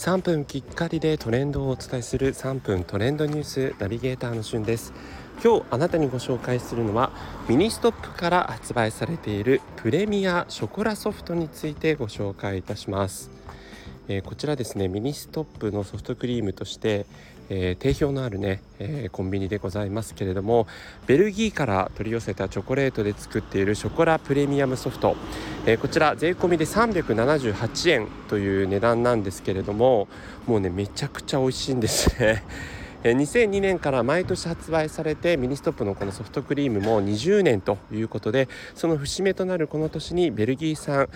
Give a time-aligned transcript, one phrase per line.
[0.00, 4.94] 3分きっかりでトレンドをお伝えする3分トレンドニュースナビゲーターのしゅんです。
[5.44, 7.10] 今日あなたにご紹介するのは
[7.50, 13.30] ミニストップから発売されているプレミアショコラソフトについてご紹介いたします。
[14.08, 17.06] え、こちらですねミニストップのソフトクリームとして、
[17.48, 20.66] え、定評のあるね、え、コンビニでございますけれども
[21.06, 25.16] ベルギーから取り寄せたチョコレートで作っているショコラプレミアムソフト、
[25.66, 30.08] えこちら税込みで378円という値段なんですけれども
[30.46, 32.44] もうねめちゃくちゃ美味しいんですね。
[33.02, 41.08] 2002年から毎年発売されてミニストップのこのソフトクリームも20年ということでその節目となるこの年にベルギー産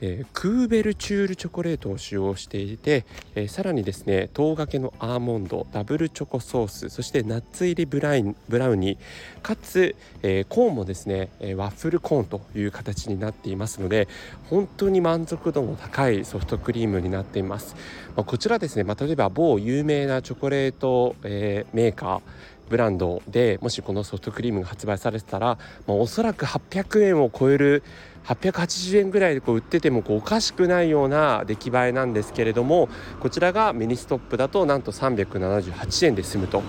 [0.00, 14.08] えー、クーベルチュールチョコレートを使用していて、えー、さらにですね糖がけのアーモンドダブルチョコソースそしてナッツ入りブラインブラウニーかつ、えー、コーンもですね、えワッフルコーンという形になっていますので
[14.50, 17.76] 本当に満足度の高いソフトクリームになっています、
[18.16, 22.20] まあ、こちらですね、まあ、例えば某有名なチョコレート、えメーカー
[22.68, 27.82] ブランドでもしこのソフトクリームが発売されてたら、まあ、おそらく800円を超える
[28.24, 32.88] 880円ぐらいでこう売っててもこうおかしくないような出来栄えなんですけれども
[33.20, 36.62] こちらがミニストップだとなんと378円で済むと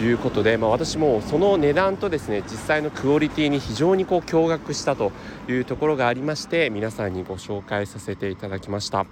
[0.00, 5.12] いうことで、まあ、私もその値段とですね実際のクオリティに非常にこう驚愕したと
[5.48, 9.10] いうところがありまして皆さんにご紹介させていただきました、ま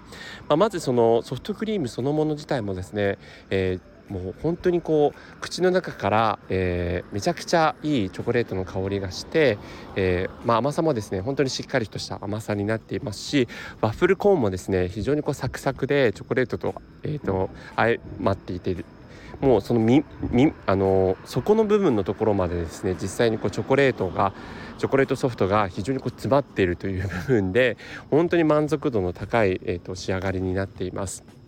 [0.51, 3.19] あ、まずそのソフトクリームそのもの自体もですね、
[3.51, 9.56] えーもう本当にこう口の中から、えー、めちゃくちゃいいチョコレートの香りがして、
[9.94, 13.48] えー、まあ、甘さもですね本当にしっかりとした甘さになっていますし
[13.81, 18.84] ワッフルコーンもですね非常にこうサクサクでチョコレートと,、えーと、相まっていて
[19.41, 24.34] もうそのみみあの底の部分のところまでですね実際にこうチョコレートが
[24.78, 27.77] チョコレートソフトが非常にこう詰まっているという部分で
[28.11, 31.40] 本当に満足度の高い、えーと仕上がりになっています。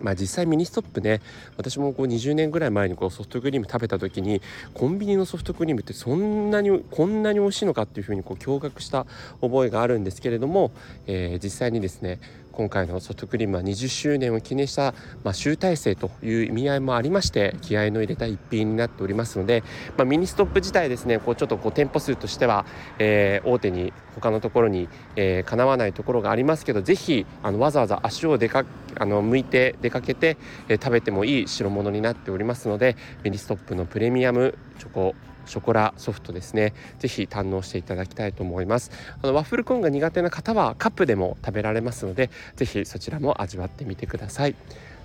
[0.00, 1.20] まあ、実際ミニストップね
[1.56, 4.40] 私もこう20年ぐらい前にこうソフトクリーム食べた時に
[4.74, 9.06] コンビニのソフトクリームってそんなにこんなに美味しいのかっていうふうにこう驚愕した
[9.40, 10.72] 覚えがあるんですけれども、
[11.06, 12.18] えー、実際にですね
[12.52, 14.92] 今回のソフトクリームは20周年を記念した、
[15.24, 19.62] まあ、集大成という意味合いもありまして気合の入れた一品になっておりますので、
[19.96, 22.66] まあ、ミニストップ自体ですねこうちょっとこう店舗数としては、
[22.98, 28.64] えー、大手に他のところに、えー、かなわないところがありますけどぜひあのわざわざ足を出か
[28.98, 30.36] あの向いて出かけて、
[30.68, 35.14] え、食べてもいい代物になっておりますのでミニストップのプレミアムチョコ
[35.46, 36.74] ショコラソフトですね。
[36.98, 38.90] 是非堪能していただきたいと思います。
[39.22, 44.54] あのワッフルコーンが苦手な方はカップでも食べられますので是非そちらも味わってみてください。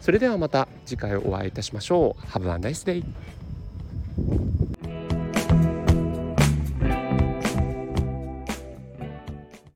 [0.02, 2.26] それではまた次回お会いいたしましょう。
[2.28, 4.45] Have a nice day!